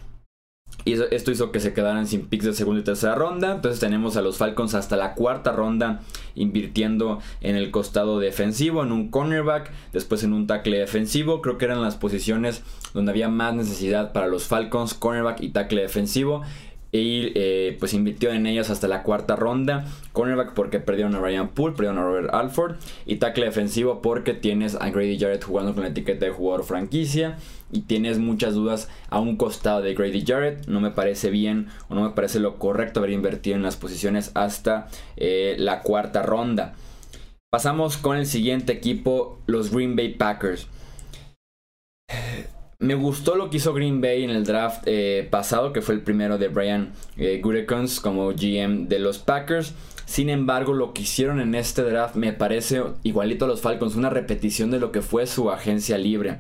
Y 0.86 0.94
esto 0.94 1.32
hizo 1.32 1.52
que 1.52 1.60
se 1.60 1.74
quedaran 1.74 2.08
sin 2.08 2.28
picks 2.28 2.46
de 2.46 2.54
segunda 2.54 2.82
y 2.82 2.84
tercera 2.84 3.16
ronda. 3.16 3.54
Entonces 3.54 3.80
tenemos 3.80 4.18
a 4.18 4.22
los 4.22 4.38
Falcons 4.38 4.74
hasta 4.74 4.98
la 4.98 5.14
cuarta 5.14 5.52
ronda 5.52 6.02
invirtiendo 6.36 7.20
en 7.42 7.56
el 7.56 7.72
costado 7.72 8.20
defensivo, 8.20 8.84
en 8.84 8.92
un 8.92 9.10
cornerback, 9.10 9.72
después 9.94 10.24
en 10.24 10.34
un 10.34 10.48
tackle 10.48 10.80
defensivo. 10.80 11.42
Creo 11.42 11.58
que 11.58 11.66
eran 11.66 11.82
las 11.82 11.96
posiciones 11.96 12.64
donde 12.94 13.12
había 13.12 13.30
más 13.30 13.54
necesidad 13.56 14.12
para 14.12 14.28
los 14.28 14.48
Falcons, 14.48 14.94
cornerback 14.94 15.42
y 15.42 15.50
tackle 15.50 15.82
defensivo 15.82 16.42
y 16.94 17.32
eh, 17.34 17.76
pues 17.80 17.96
invirtió 17.96 18.32
en 18.32 18.46
ellas 18.46 18.70
hasta 18.70 18.88
la 18.88 19.02
cuarta 19.02 19.36
ronda. 19.36 19.86
Cornerback 20.12 20.54
porque 20.54 20.80
perdieron 20.80 21.16
a 21.16 21.20
Ryan 21.20 21.50
Poole, 21.50 21.76
perdieron 21.76 21.98
a 21.98 22.04
Robert 22.04 22.32
Alford. 22.32 22.76
Y 23.08 23.16
tackle 23.16 23.46
defensivo 23.46 24.04
porque 24.04 24.36
tienes 24.36 24.76
a 24.76 24.92
Grady 24.92 25.18
Jarrett 25.18 25.44
jugando 25.44 25.74
con 25.74 25.82
la 25.82 25.90
etiqueta 25.90 26.26
de 26.26 26.32
jugador 26.32 26.64
franquicia. 26.64 27.38
Y 27.72 27.82
tienes 27.82 28.20
muchas 28.20 28.54
dudas 28.54 28.90
a 29.10 29.20
un 29.20 29.38
costado 29.38 29.82
de 29.82 29.96
Grady 29.96 30.24
Jarrett. 30.24 30.68
No 30.68 30.82
me 30.82 30.92
parece 30.92 31.32
bien 31.32 31.68
o 31.90 31.96
no 31.96 32.04
me 32.04 32.12
parece 32.12 32.40
lo 32.40 32.60
correcto 32.60 33.00
haber 33.00 33.10
invertido 33.10 33.56
en 33.56 33.64
las 33.64 33.76
posiciones 33.76 34.30
hasta 34.36 34.88
eh, 35.18 35.56
la 35.58 35.82
cuarta 35.82 36.22
ronda. 36.22 36.76
Pasamos 37.50 37.98
con 37.98 38.18
el 38.18 38.28
siguiente 38.28 38.72
equipo, 38.72 39.40
los 39.48 39.72
Green 39.72 39.96
Bay 39.96 40.10
Packers. 40.10 40.68
Me 42.84 42.96
gustó 42.96 43.36
lo 43.36 43.50
que 43.50 43.58
hizo 43.58 43.74
Green 43.74 44.02
Bay 44.02 44.26
en 44.26 44.30
el 44.30 44.44
draft 44.44 44.84
eh, 44.88 45.26
pasado, 45.32 45.72
que 45.72 45.82
fue 45.82 45.96
el 45.96 46.02
primero 46.02 46.38
de 46.38 46.50
Brian 46.50 46.92
eh, 47.16 47.42
como 48.02 48.34
GM 48.34 48.90
de 48.90 49.00
los 49.00 49.20
Packers. 49.20 49.74
Sin 50.04 50.30
embargo, 50.30 50.74
lo 50.74 50.92
que 50.92 51.04
hicieron 51.04 51.40
en 51.40 51.56
este 51.56 51.82
draft 51.82 52.16
me 52.16 52.34
parece 52.34 52.84
igualito 53.04 53.46
a 53.46 53.48
los 53.48 53.62
Falcons, 53.62 53.96
una 53.96 54.10
repetición 54.10 54.70
de 54.70 54.82
lo 54.82 54.92
que 54.92 55.02
fue 55.02 55.28
su 55.28 55.50
agencia 55.50 55.98
libre. 55.98 56.40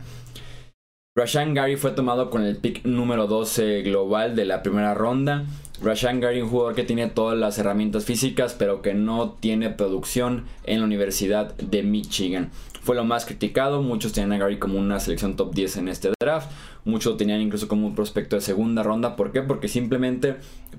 Rashan 1.15 1.53
Gary 1.53 1.77
fue 1.77 1.91
tomado 1.91 2.29
con 2.29 2.43
el 2.43 2.57
pick 2.57 2.83
número 2.83 3.27
12 3.27 3.81
global 3.83 4.35
de 4.35 4.43
la 4.43 4.63
primera 4.63 4.93
ronda. 4.93 5.45
Rashan 5.83 6.21
Gary, 6.21 6.41
un 6.41 6.49
jugador 6.49 6.75
que 6.75 6.83
tiene 6.83 7.07
todas 7.07 7.37
las 7.37 7.57
herramientas 7.57 8.05
físicas, 8.05 8.55
pero 8.57 8.81
que 8.81 8.93
no 8.93 9.31
tiene 9.39 9.69
producción 9.69 10.45
en 10.63 10.79
la 10.79 10.85
Universidad 10.85 11.55
de 11.55 11.83
Michigan. 11.83 12.51
Fue 12.81 12.95
lo 12.95 13.03
más 13.03 13.25
criticado, 13.25 13.81
muchos 13.81 14.13
tenían 14.13 14.33
a 14.33 14.37
Gary 14.37 14.59
como 14.59 14.77
una 14.77 14.99
selección 14.99 15.35
top 15.35 15.53
10 15.53 15.77
en 15.77 15.87
este 15.87 16.11
draft, 16.21 16.51
muchos 16.85 17.17
tenían 17.17 17.41
incluso 17.41 17.67
como 17.67 17.87
un 17.87 17.95
prospecto 17.95 18.35
de 18.35 18.41
segunda 18.41 18.83
ronda. 18.83 19.15
¿Por 19.15 19.31
qué? 19.31 19.41
Porque 19.41 19.67
simplemente 19.67 20.35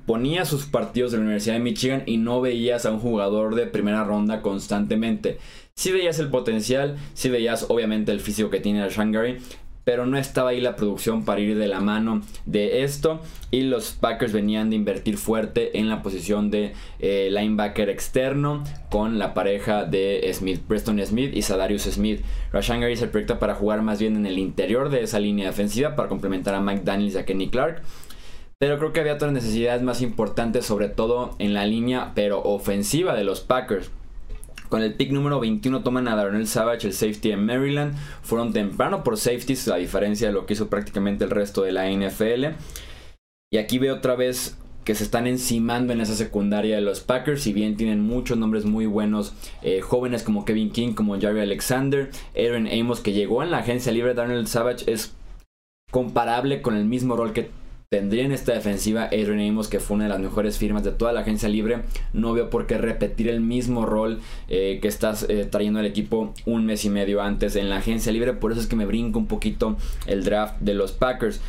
ponía 0.07 0.45
sus 0.45 0.67
partidos 0.67 1.13
de 1.13 1.19
la 1.19 1.25
Universidad 1.25 1.55
de 1.55 1.61
Michigan 1.61 2.03
y 2.07 2.19
no 2.19 2.41
veías 2.41 2.87
a 2.87 2.91
un 2.91 3.01
jugador 3.01 3.55
de 3.55 3.67
primera 3.67 4.05
ronda 4.05 4.43
constantemente. 4.43 5.39
Si 5.77 5.93
veías 5.93 6.19
el 6.19 6.29
potencial, 6.29 6.97
si 7.15 7.31
veías 7.31 7.67
obviamente 7.69 8.13
el 8.13 8.21
físico 8.21 8.49
que 8.49 8.61
tiene 8.61 8.85
Rashan 8.85 9.13
Gary, 9.13 9.39
pero 9.85 10.07
no 10.07 10.17
estaba 10.17 10.51
ahí 10.51 10.61
la 10.61 10.77
producción 10.77 11.25
para 11.25 11.41
ir 11.41 11.57
de 11.57 11.69
la 11.69 11.81
mano 11.81 12.23
de 12.47 12.83
esto 12.83 13.21
y 13.51 13.63
los 13.63 13.93
Packers 13.93 14.33
venían 14.33 14.71
de 14.71 14.77
invertir 14.77 15.19
fuerte 15.19 15.79
en 15.79 15.89
la 15.89 16.03
posición 16.03 16.51
de 16.51 16.73
eh, 16.99 17.29
linebacker 17.31 17.89
externo 17.91 18.65
con 18.91 19.19
la 19.19 19.35
pareja 19.35 19.85
de 19.85 20.29
Smith, 20.33 20.63
Preston 20.67 21.05
Smith 21.05 21.33
y 21.35 21.43
Sadarius 21.43 21.83
Smith. 21.83 22.23
Rashan 22.53 22.81
Gary 22.81 22.97
se 22.97 23.09
proyecta 23.09 23.39
para 23.39 23.55
jugar 23.55 23.83
más 23.83 23.99
bien 23.99 24.17
en 24.17 24.27
el 24.27 24.39
interior 24.39 24.89
de 24.89 25.03
esa 25.03 25.21
línea 25.21 25.47
defensiva 25.47 25.95
para 25.97 26.09
complementar 26.09 26.55
a 26.55 26.61
Mike 26.61 26.83
Daniels 26.85 27.15
y 27.15 27.19
a 27.19 27.27
Kenny 27.27 27.51
Clark. 27.51 27.83
Pero 28.59 28.79
creo 28.79 28.93
que 28.93 29.01
había 29.01 29.15
otras 29.15 29.33
necesidades 29.33 29.83
más 29.83 30.01
importantes, 30.01 30.65
sobre 30.65 30.89
todo 30.89 31.35
en 31.39 31.53
la 31.53 31.67
línea, 31.67 32.13
pero 32.15 32.43
ofensiva 32.43 33.15
de 33.15 33.25
los 33.25 33.41
Packers. 33.41 33.91
Con 34.75 34.83
el 34.83 34.95
pick 34.95 35.13
número 35.13 35.39
21 35.39 35.85
toman 35.85 36.09
a 36.09 36.17
Darnell 36.17 36.49
Savage, 36.49 36.89
el 36.89 36.95
safety 36.95 37.31
en 37.31 37.47
Maryland. 37.47 37.95
Fueron 38.23 38.53
temprano 38.53 39.05
por 39.05 39.17
safeties, 39.17 39.69
a 39.69 39.77
diferencia 39.77 40.27
de 40.27 40.33
lo 40.33 40.47
que 40.47 40.55
hizo 40.55 40.69
prácticamente 40.69 41.23
el 41.23 41.31
resto 41.31 41.63
de 41.63 41.71
la 41.71 41.89
NFL. 41.89 42.57
Y 43.53 43.59
aquí 43.59 43.79
veo 43.79 43.95
otra 43.95 44.17
vez 44.17 44.59
que 44.83 44.97
se 44.97 45.05
están 45.05 45.29
encimando 45.29 45.93
en 45.93 46.01
esa 46.01 46.17
secundaria 46.17 46.75
de 46.75 46.83
los 46.83 46.99
Packers. 46.99 47.43
Si 47.43 47.53
bien 47.53 47.77
tienen 47.77 48.01
muchos 48.01 48.37
nombres 48.37 48.65
muy 48.65 48.87
buenos, 48.87 49.33
eh, 49.63 49.81
jóvenes 49.81 50.25
como 50.25 50.45
Kevin 50.45 50.73
King, 50.73 50.95
como 50.95 51.21
Jerry 51.21 51.43
Alexander, 51.43 52.11
Aaron 52.37 52.67
Amos, 52.67 52.99
que 52.99 53.13
llegó 53.13 53.45
en 53.45 53.53
la 53.53 53.59
agencia 53.59 53.93
libre. 53.93 54.15
Darnell 54.15 54.49
Savage 54.49 54.91
es 54.93 55.15
comparable 55.93 56.63
con 56.63 56.75
el 56.75 56.85
mismo 56.85 57.15
rol 57.15 57.33
que 57.33 57.49
tendría 57.95 58.25
en 58.25 58.33
esta 58.33 58.53
defensiva 58.53 59.05
Adrian 59.05 59.39
Amos, 59.49 59.69
que 59.69 59.79
fue 59.79 59.95
una 59.95 60.07
de 60.07 60.11
las 60.11 60.19
mejores 60.19 60.59
firmas 60.59 60.83
de 60.83 60.91
toda 60.91 61.13
la 61.13 61.21
agencia 61.21 61.49
libre. 61.49 61.83
No 62.13 62.33
veo 62.33 62.51
por 62.51 62.67
qué 62.67 62.77
repetir 62.77 63.29
el 63.29 63.41
mismo 63.41 63.87
rol 63.87 64.19
eh, 64.49 64.81
que 64.83 64.89
estás 64.89 65.25
eh, 65.29 65.47
trayendo 65.49 65.79
al 65.79 65.87
equipo 65.87 66.35
un 66.45 66.67
mes 66.67 66.85
y 66.85 66.91
medio 66.91 67.23
antes 67.23 67.55
en 67.55 67.71
la 67.71 67.77
agencia 67.77 68.11
libre. 68.11 68.33
Por 68.33 68.51
eso 68.51 68.61
es 68.61 68.67
que 68.67 68.75
me 68.75 68.85
brinco 68.85 69.21
un 69.21 69.29
poquito 69.29 69.77
el 70.09 70.25
draft 70.25 70.57
de 70.59 70.75
los 70.75 70.91
Packers. 70.91 71.41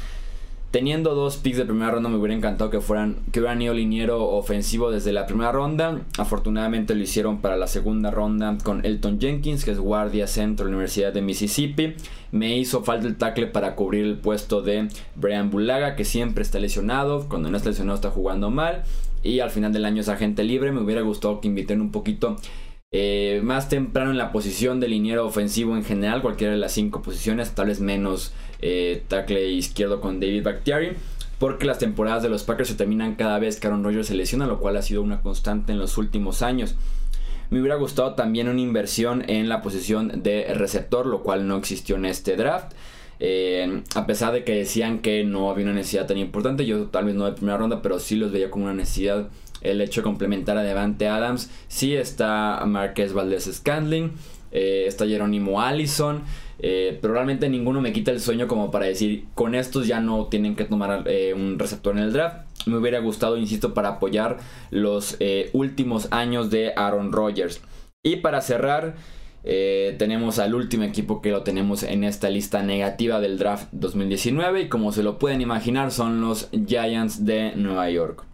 Teniendo 0.76 1.16
dos 1.16 1.38
picks 1.38 1.56
de 1.56 1.64
primera 1.64 1.90
ronda 1.90 2.10
me 2.10 2.18
hubiera 2.18 2.36
encantado 2.36 2.70
que 2.70 2.82
fueran 2.82 3.16
que 3.32 3.40
hubieran 3.40 3.62
ido 3.62 3.74
liniero 3.74 4.28
ofensivo 4.32 4.92
desde 4.92 5.14
la 5.14 5.26
primera 5.26 5.54
ronda. 5.54 6.02
Afortunadamente 6.18 6.96
lo 6.96 7.02
hicieron 7.02 7.40
para 7.40 7.56
la 7.56 7.68
segunda 7.68 8.12
ronda 8.12 8.58
con 8.62 8.86
Elton 8.86 9.22
Jenkins, 9.22 9.64
que 9.64 9.72
es 9.72 9.80
guardia 9.80 10.28
centro 10.28 10.66
de 10.66 10.72
la 10.74 10.76
Universidad 10.76 11.14
de 11.14 11.22
Mississippi. 11.22 11.94
Me 12.34 12.58
hizo 12.58 12.84
falta 12.84 13.08
el 13.08 13.16
tackle 13.16 13.48
para 13.48 13.74
cubrir 13.76 14.04
el 14.04 14.18
puesto 14.18 14.62
de 14.62 14.90
Brian 15.16 15.50
Bulaga, 15.50 15.96
que 15.96 16.04
siempre 16.04 16.42
está 16.42 16.60
lesionado. 16.60 17.30
Cuando 17.30 17.50
no 17.50 17.56
está 17.56 17.70
lesionado 17.70 17.96
está 17.96 18.12
jugando 18.12 18.50
mal. 18.50 18.84
Y 19.24 19.40
al 19.40 19.52
final 19.52 19.72
del 19.72 19.86
año 19.86 20.02
es 20.02 20.10
agente 20.10 20.44
libre. 20.44 20.74
Me 20.74 20.82
hubiera 20.82 21.04
gustado 21.04 21.40
que 21.40 21.48
inviten 21.48 21.80
un 21.80 21.94
poquito 21.94 22.36
eh, 22.92 23.42
más 23.44 23.68
temprano 23.68 24.12
en 24.12 24.18
la 24.18 24.32
posición 24.32 24.80
de 24.80 24.88
liniero 24.88 25.26
ofensivo 25.26 25.76
en 25.76 25.84
general, 25.84 26.22
cualquiera 26.22 26.54
de 26.54 26.60
las 26.60 26.72
cinco 26.72 27.02
posiciones, 27.02 27.54
tal 27.54 27.68
vez 27.68 27.82
menos 27.82 28.34
eh, 28.62 29.04
tackle 29.08 29.50
izquierdo 29.50 30.02
con 30.02 30.20
David 30.20 30.44
Bakhtiari. 30.44 30.92
Porque 31.40 31.66
las 31.66 31.80
temporadas 31.80 32.24
de 32.24 32.30
los 32.30 32.44
Packers 32.44 32.70
se 32.70 32.76
terminan 32.76 33.16
cada 33.16 33.40
vez 33.40 33.60
que 33.60 33.68
Aaron 33.68 33.84
Rodgers 33.84 34.08
se 34.08 34.16
lesiona, 34.16 34.48
lo 34.48 34.60
cual 34.60 34.78
ha 34.78 34.82
sido 34.82 35.02
una 35.02 35.22
constante 35.22 35.74
en 35.74 35.80
los 35.80 35.98
últimos 35.98 36.42
años. 36.42 36.76
Me 37.50 37.60
hubiera 37.60 37.76
gustado 37.76 38.16
también 38.16 38.48
una 38.48 38.62
inversión 38.62 39.24
en 39.30 39.50
la 39.50 39.62
posición 39.62 40.24
de 40.24 40.54
receptor, 40.54 41.06
lo 41.06 41.24
cual 41.24 41.48
no 41.48 41.58
existió 41.58 41.98
en 41.98 42.06
este 42.06 42.36
draft. 42.38 42.74
Eh, 43.20 43.82
a 43.96 44.06
pesar 44.06 44.34
de 44.34 44.44
que 44.44 44.56
decían 44.56 45.00
que 45.00 45.24
no 45.24 45.50
había 45.50 45.66
una 45.66 45.74
necesidad 45.74 46.08
tan 46.08 46.18
importante, 46.18 46.66
yo 46.66 46.88
tal 46.88 47.06
vez 47.06 47.16
no 47.16 47.26
de 47.26 47.34
primera 47.34 47.58
ronda, 47.58 47.82
pero 47.82 48.00
sí 48.00 48.16
los 48.16 48.32
veía 48.32 48.50
como 48.50 48.66
una 48.66 48.74
necesidad 48.74 49.30
el 49.62 49.82
hecho 49.82 50.02
de 50.02 50.04
complementar 50.04 50.58
a 50.58 50.64
Devante 50.64 51.08
Adams. 51.08 51.50
Sí 51.68 51.96
está 51.96 52.64
Marquez 52.66 53.14
Valdez 53.14 53.50
Scandling, 53.52 54.12
eh, 54.52 54.86
está 54.88 55.06
Jerónimo 55.06 55.62
Allison. 55.62 56.24
Eh, 56.60 56.98
pero 57.02 57.14
realmente 57.14 57.50
ninguno 57.50 57.82
me 57.82 57.94
quita 57.94 58.12
el 58.12 58.20
sueño 58.20 58.48
como 58.48 58.72
para 58.72 58.86
decir, 58.86 59.26
con 59.34 59.56
estos 59.56 59.88
ya 59.88 60.00
no 60.00 60.28
tienen 60.28 60.56
que 60.56 60.66
tomar 60.66 61.04
eh, 61.08 61.34
un 61.34 61.60
receptor 61.60 61.98
en 61.98 62.04
el 62.04 62.14
draft. 62.14 62.48
Me 62.66 62.78
hubiera 62.78 63.00
gustado, 63.00 63.38
insisto, 63.38 63.74
para 63.74 63.90
apoyar 63.90 64.38
los 64.72 65.18
eh, 65.20 65.50
últimos 65.54 66.08
años 66.12 66.50
de 66.50 66.74
Aaron 66.76 67.12
Rodgers. 67.12 67.62
Y 68.04 68.18
para 68.18 68.42
cerrar, 68.42 68.96
tenemos 69.44 70.40
al 70.40 70.56
último 70.56 70.86
equipo 70.86 71.22
que 71.22 71.30
lo 71.30 71.44
tenemos 71.44 71.84
en 71.84 72.04
esta 72.04 72.32
lista 72.32 72.64
negativa 72.64 73.20
del 73.20 73.38
draft 73.38 73.68
2019. 73.74 74.62
Y 74.62 74.70
como 74.70 74.92
se 74.92 75.04
lo 75.04 75.20
pueden 75.20 75.42
imaginar, 75.42 75.92
son 75.92 76.22
los 76.22 76.50
Giants 76.52 77.26
de 77.26 77.56
Nueva 77.56 77.90
York. 77.92 78.26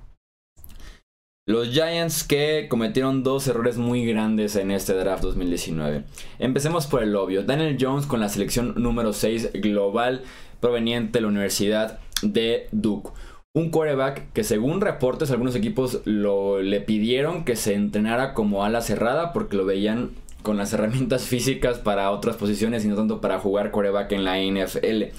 Los 1.51 1.71
Giants 1.71 2.23
que 2.23 2.67
cometieron 2.69 3.23
dos 3.23 3.45
errores 3.45 3.77
muy 3.77 4.05
grandes 4.05 4.55
en 4.55 4.71
este 4.71 4.93
draft 4.93 5.21
2019. 5.21 6.05
Empecemos 6.39 6.87
por 6.87 7.03
el 7.03 7.13
obvio. 7.13 7.43
Daniel 7.43 7.75
Jones 7.77 8.05
con 8.05 8.21
la 8.21 8.29
selección 8.29 8.75
número 8.77 9.11
6 9.11 9.49
global 9.55 10.21
proveniente 10.61 11.17
de 11.17 11.23
la 11.23 11.27
Universidad 11.27 11.99
de 12.21 12.69
Duke. 12.71 13.09
Un 13.53 13.69
quarterback 13.69 14.31
que 14.31 14.45
según 14.45 14.79
reportes 14.79 15.29
algunos 15.29 15.53
equipos 15.57 15.99
lo, 16.05 16.61
le 16.61 16.79
pidieron 16.79 17.43
que 17.43 17.57
se 17.57 17.73
entrenara 17.73 18.33
como 18.33 18.63
ala 18.63 18.79
cerrada 18.79 19.33
porque 19.33 19.57
lo 19.57 19.65
veían 19.65 20.11
con 20.43 20.55
las 20.55 20.71
herramientas 20.71 21.23
físicas 21.27 21.79
para 21.79 22.11
otras 22.11 22.37
posiciones 22.37 22.85
y 22.85 22.87
no 22.87 22.95
tanto 22.95 23.19
para 23.19 23.39
jugar 23.39 23.71
quarterback 23.71 24.13
en 24.13 24.23
la 24.23 24.39
NFL 24.39 25.11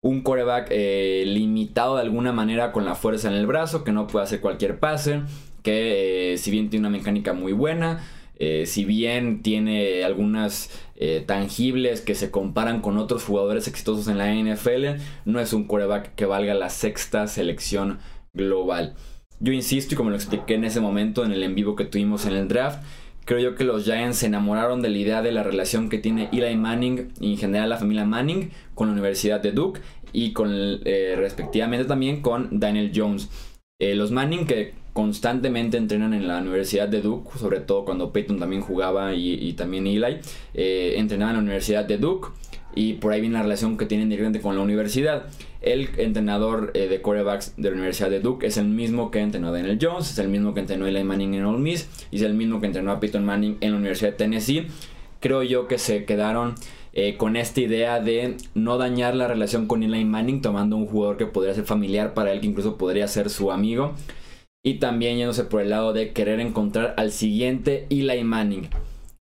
un 0.00 0.20
quarterback 0.22 0.68
eh, 0.70 1.24
limitado 1.26 1.96
de 1.96 2.02
alguna 2.02 2.32
manera 2.32 2.72
con 2.72 2.84
la 2.84 2.94
fuerza 2.94 3.28
en 3.28 3.34
el 3.34 3.46
brazo, 3.46 3.82
que 3.82 3.92
no 3.92 4.06
puede 4.06 4.24
hacer 4.24 4.40
cualquier 4.40 4.78
pase, 4.78 5.22
eh, 5.72 6.38
si 6.38 6.50
bien 6.50 6.70
tiene 6.70 6.86
una 6.86 6.96
mecánica 6.96 7.32
muy 7.32 7.52
buena, 7.52 8.04
eh, 8.38 8.66
si 8.66 8.84
bien 8.84 9.42
tiene 9.42 10.04
algunas 10.04 10.70
eh, 10.94 11.24
tangibles 11.26 12.00
que 12.00 12.14
se 12.14 12.30
comparan 12.30 12.80
con 12.80 12.96
otros 12.96 13.24
jugadores 13.24 13.66
exitosos 13.66 14.06
en 14.06 14.18
la 14.18 14.32
NFL, 14.32 15.00
no 15.24 15.40
es 15.40 15.52
un 15.52 15.64
quarterback 15.64 16.14
que 16.14 16.26
valga 16.26 16.54
la 16.54 16.70
sexta 16.70 17.26
selección 17.26 17.98
global. 18.32 18.94
Yo 19.40 19.52
insisto, 19.52 19.94
y 19.94 19.96
como 19.96 20.10
lo 20.10 20.16
expliqué 20.16 20.54
en 20.54 20.64
ese 20.64 20.80
momento 20.80 21.24
en 21.24 21.32
el 21.32 21.42
en 21.42 21.54
vivo 21.54 21.76
que 21.76 21.84
tuvimos 21.84 22.26
en 22.26 22.34
el 22.34 22.48
draft, 22.48 22.82
creo 23.24 23.40
yo 23.40 23.54
que 23.56 23.64
los 23.64 23.84
Giants 23.84 24.18
se 24.18 24.26
enamoraron 24.26 24.82
de 24.82 24.88
la 24.90 24.98
idea 24.98 25.22
de 25.22 25.32
la 25.32 25.42
relación 25.42 25.88
que 25.88 25.98
tiene 25.98 26.28
Eli 26.32 26.56
Manning 26.56 27.12
y 27.20 27.32
en 27.32 27.38
general 27.38 27.68
la 27.68 27.76
familia 27.76 28.04
Manning 28.04 28.50
con 28.74 28.88
la 28.88 28.92
Universidad 28.92 29.40
de 29.40 29.52
Duke 29.52 29.80
y 30.12 30.32
con 30.32 30.50
respectivamente 30.82 31.84
también 31.84 32.22
con 32.22 32.58
Daniel 32.58 32.92
Jones. 32.94 33.28
los 33.78 34.10
Manning 34.10 34.46
que 34.46 34.74
constantemente 34.98 35.76
entrenan 35.76 36.12
en 36.12 36.26
la 36.26 36.38
Universidad 36.38 36.88
de 36.88 37.00
Duke, 37.00 37.38
sobre 37.38 37.60
todo 37.60 37.84
cuando 37.84 38.12
Peyton 38.12 38.40
también 38.40 38.62
jugaba 38.62 39.14
y, 39.14 39.52
también 39.52 39.86
Eli, 39.86 40.18
eh, 40.54 40.94
entrenaban 40.96 41.36
en 41.36 41.36
la 41.36 41.42
Universidad 41.44 41.84
de 41.84 41.98
Duke 41.98 42.30
y 42.74 42.94
por 42.94 43.12
ahí 43.12 43.20
viene 43.20 43.36
la 43.36 43.44
relación 43.44 43.78
que 43.78 43.86
tienen 43.86 44.08
directamente 44.08 44.40
con 44.40 44.56
la 44.56 44.62
universidad. 44.62 45.26
El 45.60 45.88
entrenador 45.98 46.72
eh, 46.74 46.88
de 46.88 47.00
quarterbacks 47.00 47.54
de 47.56 47.68
la 47.70 47.76
Universidad 47.76 48.10
de 48.10 48.18
Duke 48.18 48.44
es 48.44 48.56
el 48.56 48.64
mismo 48.64 49.12
que 49.12 49.20
entrenó 49.20 49.50
a 49.50 49.52
Daniel 49.52 49.78
Jones, 49.80 50.10
es 50.10 50.18
el 50.18 50.26
mismo 50.26 50.52
que 50.52 50.58
entrenó 50.58 50.86
a 50.86 50.88
Eli 50.88 51.04
Manning 51.04 51.34
en 51.34 51.44
Ole 51.44 51.60
Miss 51.60 51.88
y 52.10 52.16
es 52.16 52.22
el 52.22 52.34
mismo 52.34 52.60
que 52.60 52.66
entrenó 52.66 52.90
a 52.90 52.98
Peyton 52.98 53.24
Manning 53.24 53.58
en 53.60 53.70
la 53.70 53.76
Universidad 53.76 54.10
de 54.10 54.16
Tennessee. 54.16 54.66
Creo 55.20 55.44
yo 55.44 55.68
que 55.68 55.78
se 55.78 56.06
quedaron 56.06 56.56
eh, 56.92 57.16
con 57.16 57.36
esta 57.36 57.60
idea 57.60 58.00
de 58.00 58.36
no 58.54 58.78
dañar 58.78 59.14
la 59.14 59.28
relación 59.28 59.68
con 59.68 59.84
Eli 59.84 60.04
Manning 60.04 60.42
tomando 60.42 60.76
un 60.76 60.86
jugador 60.86 61.18
que 61.18 61.26
podría 61.26 61.54
ser 61.54 61.66
familiar 61.66 62.14
para 62.14 62.32
él, 62.32 62.40
que 62.40 62.48
incluso 62.48 62.76
podría 62.76 63.06
ser 63.06 63.30
su 63.30 63.52
amigo. 63.52 63.94
Y 64.64 64.74
también 64.74 65.16
yéndose 65.16 65.44
por 65.44 65.60
el 65.60 65.70
lado 65.70 65.92
de 65.92 66.12
querer 66.12 66.40
encontrar 66.40 66.94
al 66.96 67.12
siguiente 67.12 67.86
Eli 67.90 68.24
Manning. 68.24 68.68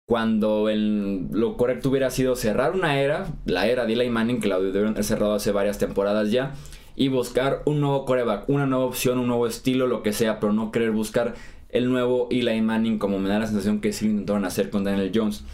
Cuando 0.09 0.69
lo 0.71 1.57
correcto 1.57 1.91
hubiera 1.91 2.11
sido 2.11 2.35
cerrar 2.35 2.73
una 2.73 2.99
era, 2.99 3.27
la 3.45 3.67
era 3.67 3.85
de 3.85 3.93
Eli 3.93 4.09
Manning, 4.09 4.41
que 4.41 4.49
la 4.49 4.59
debieron 4.59 4.93
haber 4.93 5.05
cerrado 5.05 5.35
hace 5.35 5.53
varias 5.53 5.79
temporadas 5.79 6.31
ya, 6.31 6.55
y 6.97 7.09
buscar 7.09 7.63
un 7.67 7.81
nuevo 7.81 8.07
coreback, 8.07 8.49
una 8.49 8.67
nueva 8.67 8.87
opción, 8.87 9.19
un 9.19 9.29
nuevo 9.29 9.47
estilo, 9.47 9.87
lo 9.87 10.03
que 10.03 10.13
sea, 10.13 10.41
pero 10.41 10.53
no 10.53 10.73
querer 10.73 10.93
buscar 10.93 11.35
el 11.69 11.91
nuevo 11.91 12.29
Eli 12.31 12.63
Manning 12.63 12.99
como 12.99 13.19
me 13.19 13.29
da 13.29 13.39
la 13.39 13.47
sensación 13.47 13.81
que 13.81 13.93
sí 13.93 14.07
lo 14.07 14.13
intentaron 14.13 14.47
hacer 14.47 14.71
con 14.71 14.85
Daniel 14.85 15.13
Jones. 15.15 15.45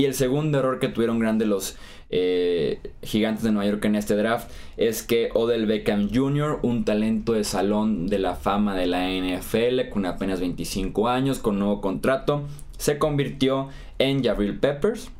Y 0.00 0.06
el 0.06 0.14
segundo 0.14 0.60
error 0.60 0.78
que 0.78 0.88
tuvieron 0.88 1.18
grande 1.18 1.44
los 1.44 1.76
eh, 2.08 2.80
gigantes 3.02 3.44
de 3.44 3.52
Nueva 3.52 3.70
York 3.70 3.84
en 3.84 3.96
este 3.96 4.16
draft 4.16 4.50
es 4.78 5.02
que 5.02 5.28
Odell 5.34 5.66
Beckham 5.66 6.08
Jr., 6.10 6.58
un 6.62 6.86
talento 6.86 7.34
de 7.34 7.44
salón 7.44 8.06
de 8.06 8.18
la 8.18 8.34
fama 8.34 8.74
de 8.74 8.86
la 8.86 9.10
NFL 9.10 9.90
con 9.90 10.06
apenas 10.06 10.40
25 10.40 11.06
años, 11.06 11.38
con 11.38 11.58
nuevo 11.58 11.82
contrato, 11.82 12.46
se 12.78 12.96
convirtió 12.96 13.68
en 13.98 14.24
Jabril 14.24 14.58
Peppers, 14.58 15.10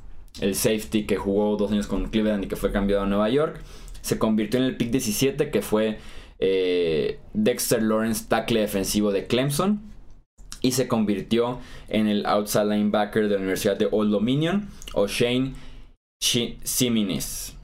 el 0.41 0.55
safety 0.55 1.05
que 1.05 1.17
jugó 1.17 1.59
dos 1.59 1.73
años 1.73 1.87
con 1.87 2.09
Cleveland 2.09 2.45
y 2.45 2.49
que 2.49 2.57
fue 2.57 2.73
cambiado 2.73 3.03
a 3.03 3.07
Nueva 3.07 3.29
York. 3.29 3.61
Se 4.01 4.19
convirtió 4.19 4.61
en 4.61 4.65
el 4.65 4.79
pick 4.79 4.93
17 4.93 5.51
que 5.51 5.61
fue 5.61 5.99
eh, 6.39 7.19
Dexter 7.35 7.83
Lawrence, 7.83 8.25
tackle 8.27 8.61
defensivo 8.61 9.13
de 9.13 9.27
Clemson. 9.27 9.90
Y 10.61 10.73
se 10.73 10.89
convirtió 10.89 11.59
en 11.89 12.07
el 12.07 12.27
outside 12.27 12.67
linebacker 12.67 13.25
de 13.25 13.35
la 13.35 13.41
Universidad 13.41 13.77
de 13.77 13.89
Old 13.91 14.13
Dominion, 14.13 14.69
O'Shane 14.95 15.55
Siminis. 16.21 17.55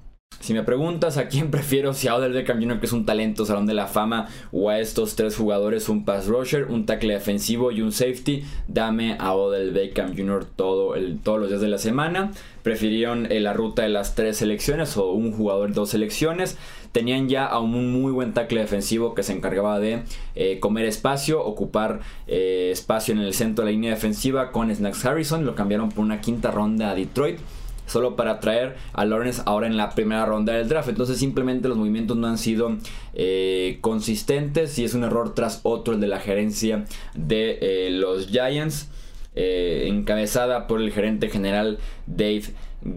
Si 0.40 0.54
me 0.54 0.62
preguntas 0.62 1.16
a 1.16 1.28
quién 1.28 1.50
prefiero, 1.50 1.92
si 1.94 2.08
a 2.08 2.14
Odell 2.14 2.32
Beckham 2.32 2.60
Jr., 2.60 2.78
que 2.78 2.86
es 2.86 2.92
un 2.92 3.06
talento 3.06 3.44
salón 3.44 3.66
de 3.66 3.74
la 3.74 3.86
fama, 3.86 4.28
o 4.52 4.70
a 4.70 4.78
estos 4.78 5.16
tres 5.16 5.36
jugadores, 5.36 5.88
un 5.88 6.04
pass 6.04 6.26
rusher, 6.26 6.66
un 6.66 6.86
tackle 6.86 7.14
defensivo 7.14 7.72
y 7.72 7.80
un 7.80 7.92
safety, 7.92 8.44
dame 8.68 9.16
a 9.18 9.34
Odell 9.34 9.72
Beckham 9.72 10.16
Jr. 10.16 10.44
Todo 10.44 10.94
el, 10.94 11.18
todos 11.20 11.40
los 11.40 11.48
días 11.48 11.60
de 11.60 11.68
la 11.68 11.78
semana. 11.78 12.32
Prefirieron 12.62 13.30
eh, 13.30 13.40
la 13.40 13.52
ruta 13.52 13.82
de 13.82 13.88
las 13.88 14.14
tres 14.14 14.38
selecciones 14.38 14.96
o 14.96 15.12
un 15.12 15.32
jugador 15.32 15.72
dos 15.72 15.90
selecciones. 15.90 16.56
Tenían 16.96 17.28
ya 17.28 17.44
a 17.44 17.60
un 17.60 17.92
muy 17.92 18.10
buen 18.10 18.32
tackle 18.32 18.62
defensivo 18.62 19.14
que 19.14 19.22
se 19.22 19.34
encargaba 19.34 19.78
de 19.78 20.04
eh, 20.34 20.60
comer 20.60 20.86
espacio, 20.86 21.44
ocupar 21.44 22.00
eh, 22.26 22.70
espacio 22.72 23.12
en 23.12 23.20
el 23.20 23.34
centro 23.34 23.66
de 23.66 23.70
la 23.70 23.72
línea 23.72 23.90
defensiva 23.90 24.50
con 24.50 24.74
Snacks 24.74 25.04
Harrison. 25.04 25.44
Lo 25.44 25.54
cambiaron 25.54 25.90
por 25.90 26.02
una 26.02 26.22
quinta 26.22 26.50
ronda 26.50 26.88
a 26.88 26.94
Detroit 26.94 27.38
solo 27.86 28.16
para 28.16 28.40
traer 28.40 28.76
a 28.94 29.04
Lawrence 29.04 29.42
ahora 29.44 29.66
en 29.66 29.76
la 29.76 29.90
primera 29.90 30.24
ronda 30.24 30.54
del 30.54 30.70
draft. 30.70 30.88
Entonces 30.88 31.18
simplemente 31.18 31.68
los 31.68 31.76
movimientos 31.76 32.16
no 32.16 32.28
han 32.28 32.38
sido 32.38 32.78
eh, 33.12 33.76
consistentes 33.82 34.78
y 34.78 34.84
es 34.84 34.94
un 34.94 35.04
error 35.04 35.34
tras 35.34 35.60
otro 35.64 35.92
el 35.92 36.00
de 36.00 36.06
la 36.06 36.20
gerencia 36.20 36.86
de 37.14 37.90
los 37.92 38.28
Giants, 38.28 38.88
encabezada 39.34 40.66
por 40.66 40.80
el 40.80 40.90
gerente 40.92 41.28
general 41.28 41.78
Dave 42.06 42.44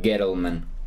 Gettleman. 0.02 0.79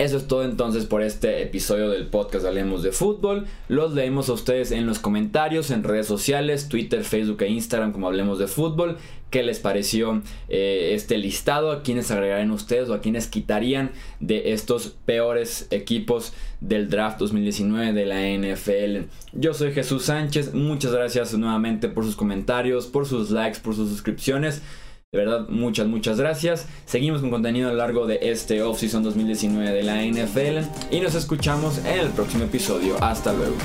Eso 0.00 0.16
es 0.16 0.26
todo 0.26 0.44
entonces 0.44 0.86
por 0.86 1.02
este 1.02 1.42
episodio 1.42 1.90
del 1.90 2.06
podcast 2.06 2.46
Hablemos 2.46 2.82
de 2.82 2.90
Fútbol. 2.90 3.44
Los 3.68 3.92
leemos 3.92 4.30
a 4.30 4.32
ustedes 4.32 4.72
en 4.72 4.86
los 4.86 4.98
comentarios, 4.98 5.70
en 5.70 5.84
redes 5.84 6.06
sociales, 6.06 6.70
Twitter, 6.70 7.04
Facebook 7.04 7.42
e 7.42 7.50
Instagram 7.50 7.92
como 7.92 8.06
Hablemos 8.06 8.38
de 8.38 8.46
Fútbol. 8.46 8.96
¿Qué 9.28 9.42
les 9.42 9.58
pareció 9.58 10.22
eh, 10.48 10.92
este 10.94 11.18
listado? 11.18 11.70
¿A 11.70 11.82
quiénes 11.82 12.10
agregarían 12.10 12.50
ustedes 12.50 12.88
o 12.88 12.94
a 12.94 13.02
quiénes 13.02 13.26
quitarían 13.26 13.90
de 14.20 14.54
estos 14.54 14.96
peores 15.04 15.66
equipos 15.70 16.32
del 16.62 16.88
draft 16.88 17.18
2019 17.18 17.92
de 17.92 18.06
la 18.06 18.22
NFL? 18.22 19.06
Yo 19.34 19.52
soy 19.52 19.72
Jesús 19.72 20.04
Sánchez. 20.06 20.54
Muchas 20.54 20.92
gracias 20.92 21.34
nuevamente 21.34 21.90
por 21.90 22.04
sus 22.04 22.16
comentarios, 22.16 22.86
por 22.86 23.04
sus 23.04 23.30
likes, 23.30 23.58
por 23.60 23.74
sus 23.74 23.90
suscripciones. 23.90 24.62
De 25.12 25.18
verdad, 25.18 25.48
muchas, 25.48 25.88
muchas 25.88 26.20
gracias. 26.20 26.68
Seguimos 26.84 27.20
con 27.20 27.30
contenido 27.30 27.68
a 27.68 27.72
lo 27.72 27.78
largo 27.78 28.06
de 28.06 28.20
este 28.30 28.62
off-season 28.62 29.02
2019 29.02 29.72
de 29.72 29.82
la 29.82 30.04
NFL 30.04 30.94
y 30.94 31.00
nos 31.00 31.16
escuchamos 31.16 31.78
en 31.78 31.98
el 31.98 32.10
próximo 32.10 32.44
episodio. 32.44 32.94
Hasta 33.02 33.32
luego. 33.32 33.56